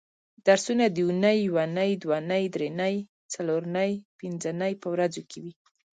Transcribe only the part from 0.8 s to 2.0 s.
د اونۍ یونۍ